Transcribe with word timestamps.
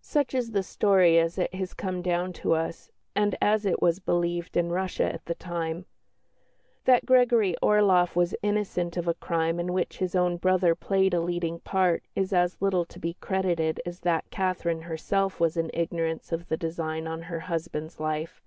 Such 0.00 0.32
is 0.34 0.52
the 0.52 0.62
story 0.62 1.18
as 1.18 1.36
it 1.36 1.52
has 1.54 1.74
come 1.74 2.00
down 2.00 2.32
to 2.32 2.54
us, 2.54 2.90
and 3.14 3.36
as 3.38 3.66
it 3.66 3.82
was 3.82 4.00
believed 4.00 4.56
in 4.56 4.70
Russia 4.72 5.12
at 5.12 5.26
the 5.26 5.34
time. 5.34 5.84
That 6.86 7.04
Gregory 7.04 7.54
Orloff 7.60 8.16
was 8.16 8.34
innocent 8.42 8.96
of 8.96 9.06
a 9.06 9.12
crime 9.12 9.60
in 9.60 9.74
which 9.74 9.98
his 9.98 10.14
own 10.16 10.38
brother 10.38 10.74
played 10.74 11.12
a 11.12 11.20
leading 11.20 11.60
part 11.60 12.02
is 12.16 12.32
as 12.32 12.62
little 12.62 12.86
to 12.86 12.98
be 12.98 13.18
credited 13.20 13.78
as 13.84 14.00
that 14.00 14.30
Catherine 14.30 14.80
herself 14.80 15.38
was 15.38 15.58
in 15.58 15.70
ignorance 15.74 16.32
of 16.32 16.48
the 16.48 16.56
design 16.56 17.06
on 17.06 17.20
her 17.24 17.40
husband's 17.40 18.00
life. 18.00 18.40